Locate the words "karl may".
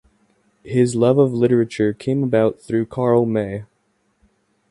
2.87-3.65